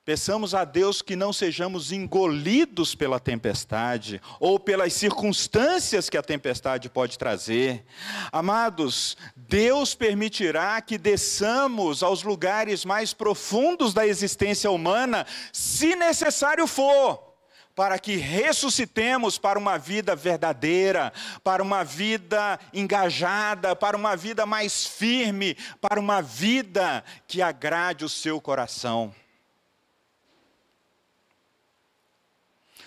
[0.05, 6.89] Peçamos a Deus que não sejamos engolidos pela tempestade ou pelas circunstâncias que a tempestade
[6.89, 7.85] pode trazer.
[8.29, 17.31] Amados, Deus permitirá que desçamos aos lugares mais profundos da existência humana, se necessário for
[17.73, 21.11] para que ressuscitemos para uma vida verdadeira,
[21.43, 28.09] para uma vida engajada, para uma vida mais firme, para uma vida que agrade o
[28.09, 29.11] seu coração.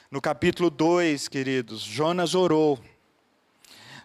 [0.09, 2.79] No capítulo 2, queridos, Jonas orou.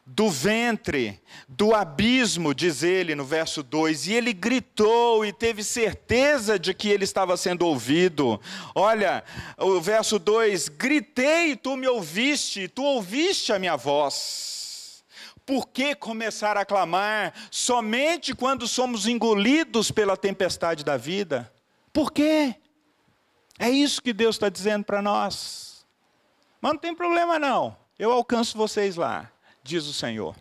[0.03, 6.57] Do ventre, do abismo, diz ele no verso 2, e ele gritou e teve certeza
[6.57, 8.41] de que ele estava sendo ouvido.
[8.73, 9.23] Olha,
[9.59, 15.03] o verso 2: Gritei tu me ouviste, tu ouviste a minha voz.
[15.45, 21.53] Por que começar a clamar somente quando somos engolidos pela tempestade da vida?
[21.93, 22.55] Por quê?
[23.59, 25.70] É isso que Deus está dizendo para nós.
[26.61, 29.31] Mas não tem problema não, eu alcanço vocês lá,
[29.63, 30.35] diz o Senhor.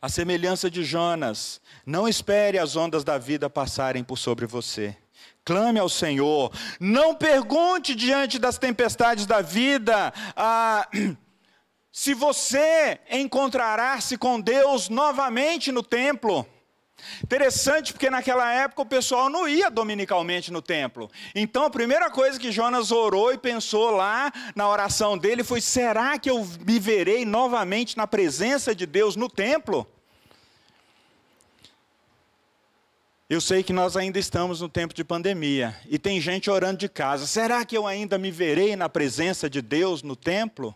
[0.00, 4.96] A semelhança de Jonas, não espere as ondas da vida passarem por sobre você.
[5.44, 6.52] Clame ao Senhor.
[6.78, 10.88] Não pergunte diante das tempestades da vida ah,
[11.90, 16.46] se você encontrará-se com Deus novamente no templo.
[17.22, 21.10] Interessante porque naquela época o pessoal não ia dominicalmente no templo.
[21.34, 26.18] Então a primeira coisa que Jonas orou e pensou lá na oração dele foi: será
[26.18, 29.86] que eu me verei novamente na presença de Deus no templo?
[33.28, 36.88] Eu sei que nós ainda estamos no tempo de pandemia e tem gente orando de
[36.88, 37.26] casa.
[37.26, 40.74] Será que eu ainda me verei na presença de Deus no templo?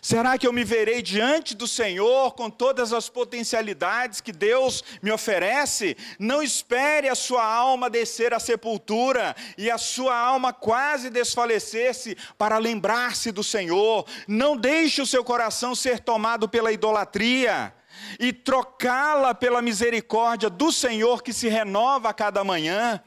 [0.00, 5.10] Será que eu me verei diante do Senhor com todas as potencialidades que Deus me
[5.10, 5.96] oferece?
[6.18, 12.58] Não espere a sua alma descer à sepultura e a sua alma quase desfalecer-se para
[12.58, 14.06] lembrar-se do Senhor.
[14.26, 17.74] Não deixe o seu coração ser tomado pela idolatria
[18.18, 23.02] e trocá-la pela misericórdia do Senhor que se renova a cada manhã.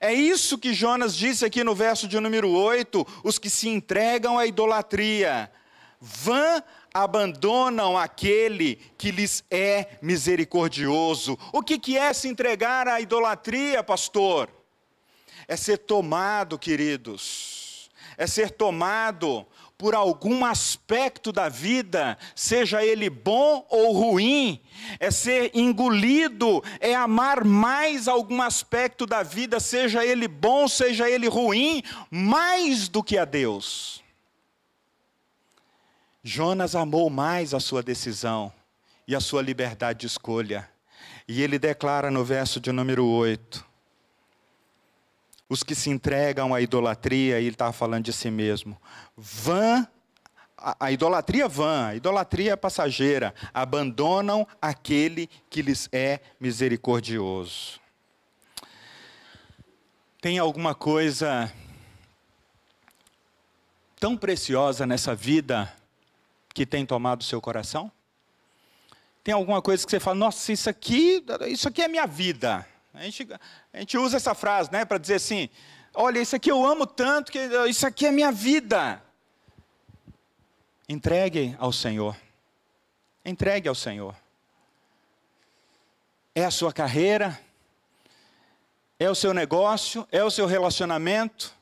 [0.00, 4.38] É isso que Jonas disse aqui no verso de número 8: os que se entregam
[4.38, 5.50] à idolatria,
[6.04, 6.60] vã
[6.92, 11.38] abandonam aquele que lhes é misericordioso.
[11.52, 14.50] O que, que é se entregar à idolatria, pastor?
[15.46, 17.88] É ser tomado, queridos,
[18.18, 19.46] é ser tomado
[19.78, 24.60] por algum aspecto da vida, seja ele bom ou ruim,
[25.00, 31.28] é ser engolido, é amar mais algum aspecto da vida, seja ele bom, seja ele
[31.28, 34.01] ruim, mais do que a Deus.
[36.22, 38.52] Jonas amou mais a sua decisão
[39.08, 40.68] e a sua liberdade de escolha.
[41.26, 43.64] E ele declara no verso de número 8:
[45.48, 48.80] os que se entregam à idolatria, e ele estava falando de si mesmo,
[49.16, 49.86] vã,
[50.56, 57.80] a, a idolatria vã, a idolatria passageira, abandonam aquele que lhes é misericordioso.
[60.20, 61.52] Tem alguma coisa
[63.98, 65.72] tão preciosa nessa vida
[66.54, 67.90] que tem tomado seu coração?
[69.24, 72.66] Tem alguma coisa que você fala, nossa, isso aqui, isso aqui é minha vida.
[72.94, 73.28] A gente,
[73.72, 75.48] a gente usa essa frase né, para dizer assim:
[75.94, 77.38] olha, isso aqui eu amo tanto que
[77.68, 79.02] isso aqui é minha vida.
[80.88, 82.16] Entregue ao Senhor.
[83.24, 84.14] Entregue ao Senhor.
[86.34, 87.38] É a sua carreira,
[88.98, 91.54] é o seu negócio, é o seu relacionamento,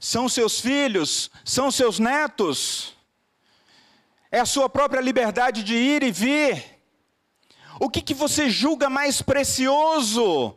[0.00, 2.94] são seus filhos, são seus netos,
[4.30, 6.64] é a sua própria liberdade de ir e vir.
[7.80, 10.54] O que, que você julga mais precioso?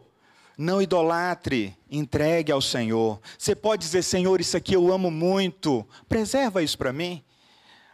[0.58, 3.20] Não idolatre, entregue ao Senhor.
[3.38, 7.24] Você pode dizer, Senhor, isso aqui eu amo muito, preserva isso para mim.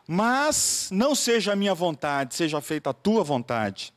[0.08, 3.94] Mas não seja a minha vontade, seja feita a tua vontade.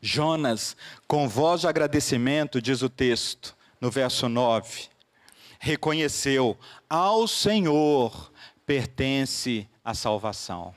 [0.00, 0.76] Jonas,
[1.06, 4.88] com voz de agradecimento, diz o texto, no verso 9,
[5.58, 6.56] reconheceu:
[6.88, 8.30] ao Senhor
[8.66, 10.74] pertence a salvação.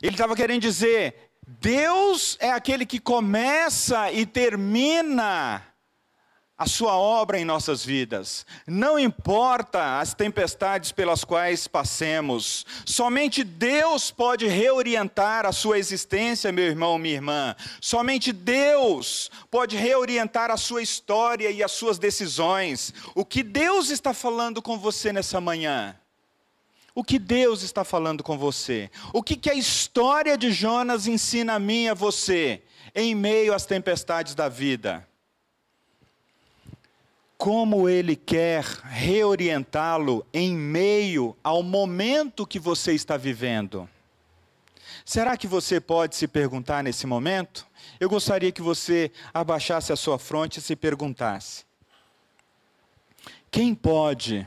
[0.00, 5.60] Ele estava querendo dizer: Deus é aquele que começa e termina
[6.56, 8.46] a sua obra em nossas vidas.
[8.64, 16.66] Não importa as tempestades pelas quais passemos, somente Deus pode reorientar a sua existência, meu
[16.66, 17.56] irmão, minha irmã.
[17.80, 22.94] Somente Deus pode reorientar a sua história e as suas decisões.
[23.16, 25.98] O que Deus está falando com você nessa manhã?
[26.94, 28.88] O que Deus está falando com você?
[29.12, 32.62] O que, que a história de Jonas ensina a mim e a você
[32.94, 35.06] em meio às tempestades da vida?
[37.36, 43.88] Como ele quer reorientá-lo em meio ao momento que você está vivendo?
[45.04, 47.66] Será que você pode se perguntar nesse momento?
[47.98, 51.64] Eu gostaria que você abaixasse a sua fronte e se perguntasse:
[53.50, 54.46] quem pode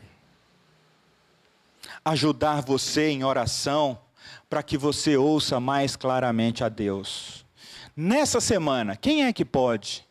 [2.07, 3.99] ajudar você em oração
[4.49, 7.45] para que você ouça mais claramente a Deus.
[7.95, 10.07] Nessa semana, quem é que pode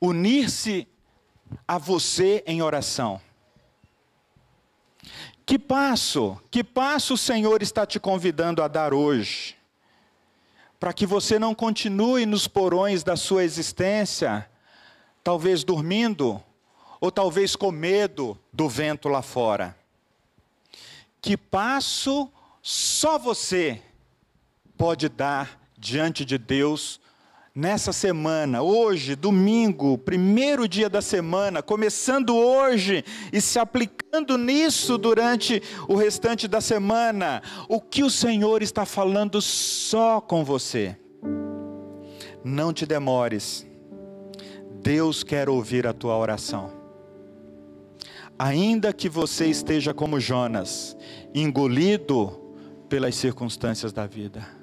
[0.00, 0.86] unir-se
[1.66, 3.20] a você em oração?
[5.44, 9.56] Que passo, que passo o Senhor está te convidando a dar hoje?
[10.78, 14.48] Para que você não continue nos porões da sua existência,
[15.24, 16.40] talvez dormindo,
[17.00, 19.79] ou talvez com medo do vento lá fora
[21.20, 22.30] que passo
[22.62, 23.80] só você
[24.76, 27.00] pode dar diante de Deus
[27.54, 35.62] nessa semana, hoje, domingo, primeiro dia da semana, começando hoje e se aplicando nisso durante
[35.88, 40.96] o restante da semana, o que o Senhor está falando só com você.
[42.42, 43.66] Não te demores,
[44.82, 46.79] Deus quer ouvir a tua oração
[48.40, 50.96] ainda que você esteja como Jonas,
[51.34, 52.40] engolido
[52.88, 54.59] pelas circunstâncias da vida.